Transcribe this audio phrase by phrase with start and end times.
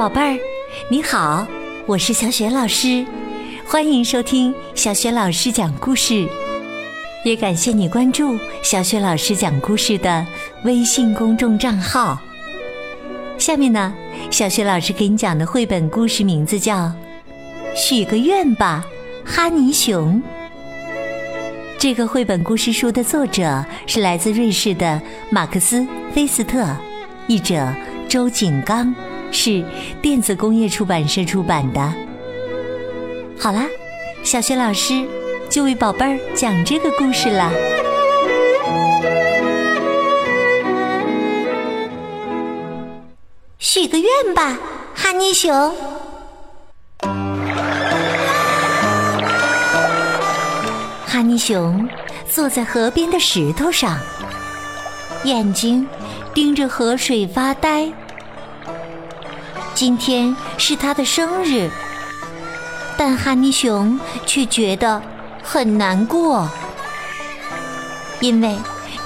[0.00, 0.40] 宝贝儿，
[0.88, 1.46] 你好，
[1.84, 3.04] 我是小雪老师，
[3.66, 6.26] 欢迎收听小雪老师讲故事，
[7.22, 10.26] 也感谢你关注小雪老师讲故事的
[10.64, 12.18] 微信公众账号。
[13.36, 13.92] 下面呢，
[14.30, 16.76] 小雪老师给你讲的绘本故事名字叫
[17.76, 18.82] 《许个愿吧，
[19.22, 20.14] 哈尼熊》。
[21.78, 24.98] 这个绘本故事书的作者是来自瑞士的
[25.30, 25.80] 马克思·
[26.14, 26.66] 菲斯特，
[27.26, 27.70] 译者
[28.08, 28.94] 周景刚。
[29.30, 29.64] 是
[30.02, 31.80] 电子工业出版社出版的。
[33.38, 33.66] 好啦，
[34.22, 35.04] 小雪老师
[35.48, 37.50] 就为宝贝儿讲这个故事了。
[43.58, 44.58] 许个愿吧，
[44.94, 45.74] 哈尼熊。
[51.06, 51.88] 哈尼熊
[52.28, 53.98] 坐在河边的石头上，
[55.24, 55.86] 眼睛
[56.32, 57.92] 盯着河水发呆。
[59.74, 61.70] 今天是他的生日，
[62.98, 65.00] 但哈尼熊却觉得
[65.42, 66.48] 很难过，
[68.20, 68.56] 因为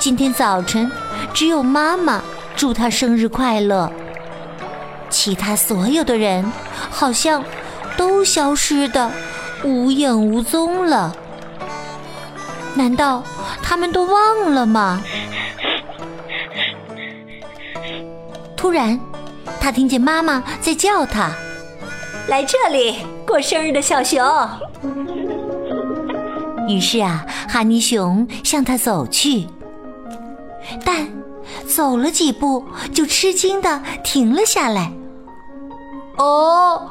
[0.00, 0.90] 今天早晨
[1.32, 2.20] 只有妈妈
[2.56, 3.90] 祝他生日快乐，
[5.08, 6.44] 其他所有的人
[6.90, 7.44] 好像
[7.96, 9.10] 都消失的
[9.62, 11.14] 无影无踪了。
[12.74, 13.22] 难道
[13.62, 15.00] 他们都忘了吗？
[18.56, 18.98] 突然。
[19.64, 21.32] 他听见妈妈在叫他
[22.28, 24.22] ：“来这里过生日的小熊。”
[26.68, 29.46] 于是啊，哈尼熊向他走去，
[30.84, 31.08] 但
[31.66, 32.62] 走了几步
[32.92, 34.92] 就吃惊的停了下来。
[36.18, 36.90] “哦，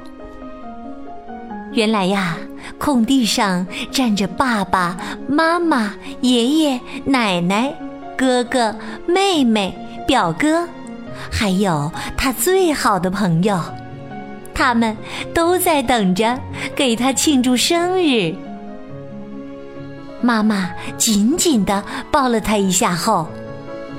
[1.71, 2.37] 原来呀，
[2.81, 4.97] 空地上站着爸爸
[5.29, 7.73] 妈妈、爷爷奶奶。
[8.19, 8.75] 哥哥、
[9.07, 9.73] 妹妹、
[10.05, 10.69] 表哥，
[11.31, 13.61] 还有他最好的朋友，
[14.53, 14.97] 他们
[15.33, 16.37] 都在等着
[16.75, 18.35] 给他庆祝生日。
[20.21, 23.29] 妈妈紧紧的抱了他一下后，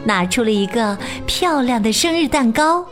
[0.03, 2.85] 拿出了一个漂亮的生日蛋糕。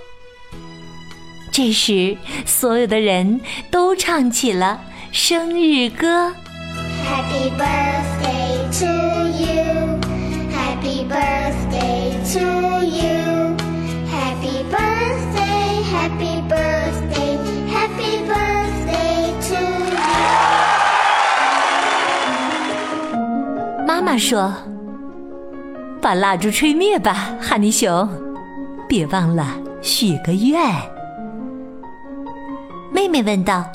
[1.52, 4.80] 这时，所有的人都唱起了
[5.12, 6.32] 生日歌。
[7.04, 9.27] Happy birthday to.
[10.88, 12.40] Happy birthday to
[12.88, 13.20] you.
[14.08, 17.36] Happy birthday, happy birthday,
[17.68, 19.60] happy birthday to
[23.12, 23.84] you.
[23.86, 24.54] 妈妈说
[26.02, 28.08] ：“把蜡烛吹灭吧，哈尼熊，
[28.88, 29.46] 别忘了
[29.82, 30.58] 许个愿。”
[32.94, 33.66] 妹妹问道：“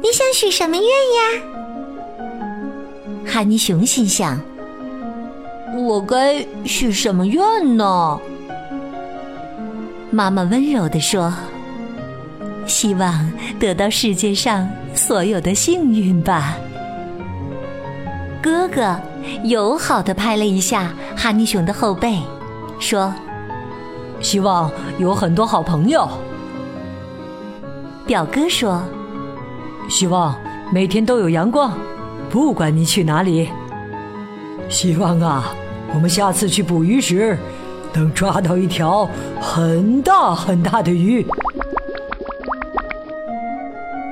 [0.00, 0.88] 你想许什么愿呀？”
[3.30, 4.40] 哈尼熊心想。
[5.74, 7.42] 我该许什么愿
[7.76, 8.18] 呢？
[10.10, 11.34] 妈妈温柔地说
[12.66, 16.56] ：“希望得到世界上所有的幸运吧。”
[18.40, 18.98] 哥哥
[19.42, 22.20] 友好的拍了一下哈尼熊的后背，
[22.78, 23.12] 说
[24.22, 26.08] ：“希望有很多好朋友。”
[28.06, 28.82] 表哥说
[29.90, 30.34] ：“希望
[30.72, 31.76] 每天都有阳光，
[32.30, 33.50] 不管你去哪里。”
[34.68, 35.54] 希望啊。
[35.94, 37.38] 我们下次去捕鱼时，
[37.94, 39.08] 能抓到一条
[39.40, 41.24] 很大很大的鱼。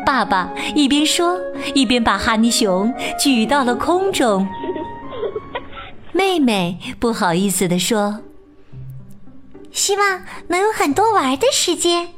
[0.06, 1.38] 爸爸一边说，
[1.75, 4.47] 一边把哈尼熊举到了空中。
[6.12, 8.21] 妹妹不好意思地说
[9.72, 12.10] ：“希望能有很多玩的时间，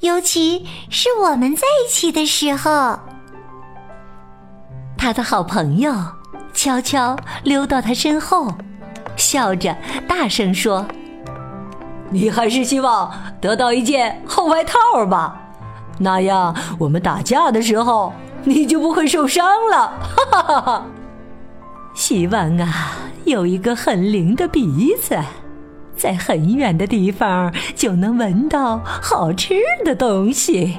[0.00, 2.98] 尤其是我们在一起的时候。”
[4.98, 5.94] 他的好朋友
[6.58, 8.52] 悄悄溜到他身后。
[9.14, 9.76] 笑着
[10.08, 10.84] 大声说
[12.10, 15.40] ：“你还是希望得到一件厚外套吧，
[16.00, 20.86] 那样我们打架的时候你就不会受伤了。”哈哈哈哈！
[21.94, 25.16] 希望啊，有一个很灵的鼻子，
[25.96, 29.54] 在很远的地方就能闻到好吃
[29.84, 30.78] 的东西。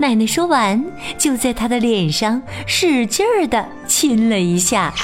[0.00, 0.82] 奶奶说完，
[1.18, 4.94] 就在他的脸上使劲儿的亲了一下。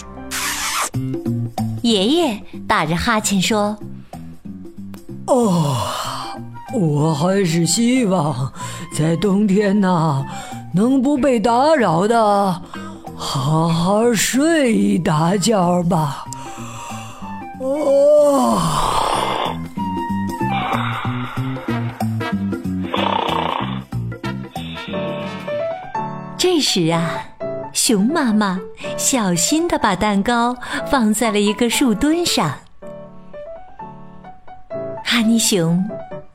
[1.82, 3.76] 爷爷打着哈欠说
[5.28, 5.76] ：“哦，
[6.72, 8.50] 我还是希望
[8.96, 10.24] 在冬天呐，
[10.72, 12.62] 能不被打扰的
[13.14, 16.24] 好好睡一大觉吧。”
[17.60, 18.58] 哦，
[26.56, 27.22] 这时啊。
[27.74, 28.58] 熊妈妈
[28.96, 30.56] 小心的把蛋糕
[30.90, 32.60] 放在了一个树墩上。
[35.04, 35.84] 哈尼熊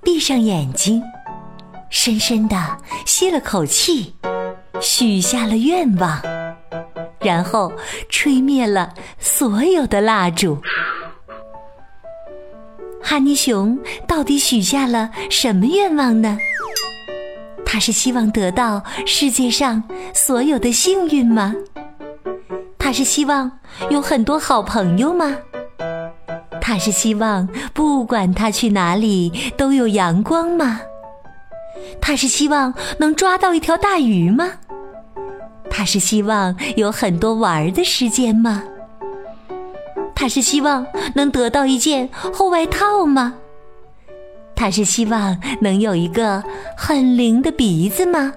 [0.04, 1.02] 闭上眼睛，
[1.90, 2.78] 深深的
[3.08, 4.14] 吸了口气，
[4.80, 6.22] 许下了愿望，
[7.22, 7.74] 然后
[8.08, 10.62] 吹灭了所有的蜡烛。
[13.02, 16.38] 哈尼熊到底许下了什么愿望呢？
[17.74, 19.82] 他是希望得到世界上
[20.14, 21.56] 所有的幸运吗？
[22.78, 23.50] 他是希望
[23.90, 25.38] 有很多好朋友吗？
[26.60, 30.82] 他是希望不管他去哪里都有阳光吗？
[32.02, 34.52] 他是希望能抓到一条大鱼吗？
[35.70, 38.64] 他是希望有很多玩的时间吗？
[40.14, 40.86] 他是希望
[41.16, 43.36] 能得到一件厚外套吗？
[44.62, 46.44] 他是希望能有一个
[46.78, 48.32] 很灵的鼻子吗？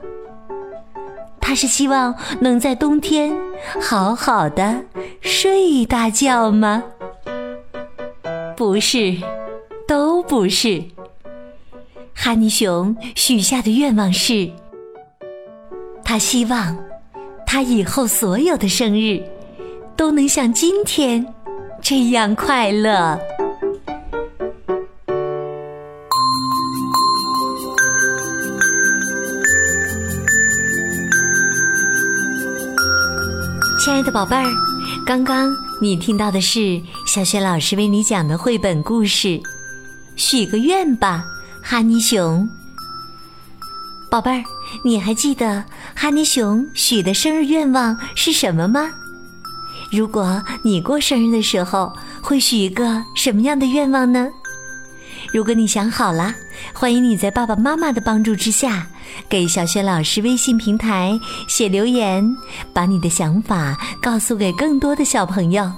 [1.39, 3.37] 他是希望能在冬天
[3.79, 4.85] 好好的
[5.21, 6.83] 睡一大觉吗？
[8.57, 9.19] 不是，
[9.87, 10.85] 都不是。
[12.15, 14.51] 哈尼熊许下的愿望是：
[16.03, 16.79] 他希望
[17.47, 19.23] 他以后所有的生日
[19.95, 21.35] 都能像今天
[21.83, 23.21] 这样快乐。
[33.95, 34.53] 亲爱的宝贝儿，
[35.07, 39.29] 刚刚你听到的是小雪老师为你讲的绘本故事
[40.17, 41.25] 《许个愿吧，
[41.63, 42.43] 哈尼熊》。
[44.11, 44.43] 宝贝儿，
[44.85, 45.65] 你还记得
[45.95, 48.91] 哈尼熊许的生日愿望是什么吗？
[49.93, 54.29] 如果你过生日的时候会许一个什么样的愿望呢？
[55.33, 56.35] 如果你想好了，
[56.73, 58.89] 欢迎你在爸爸妈妈的帮助之下。
[59.29, 61.19] 给小雪老师微信平台
[61.49, 62.37] 写留言，
[62.73, 65.71] 把你的想法告诉给更多的小朋友。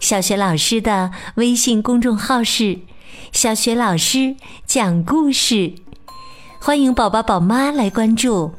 [0.00, 2.80] 小雪老师的微信公众号是
[3.32, 4.36] “小雪老师
[4.66, 5.72] 讲故事”，
[6.60, 8.52] 欢迎宝宝宝妈来关注。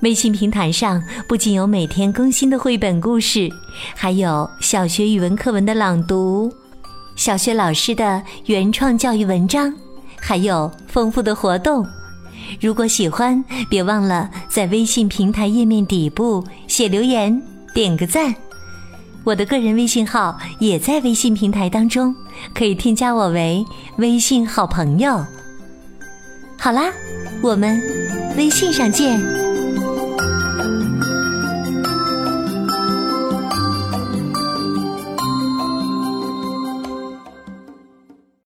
[0.00, 3.50] 微信平台上不仅有每天更新的绘本故事，
[3.94, 6.50] 还有小学语文课文的朗读，
[7.16, 9.74] 小学老师的原创教育文章，
[10.18, 11.86] 还有丰富的活动。
[12.58, 17.40] 如果喜欢，别忘了在微信平台页面底部写留言、
[17.74, 18.34] 点个赞。
[19.22, 22.14] 我的个人微信号也在微信平台当中，
[22.54, 23.64] 可以添加我为
[23.98, 25.24] 微信好朋友。
[26.58, 26.90] 好啦，
[27.42, 27.80] 我们
[28.36, 29.49] 微信上见。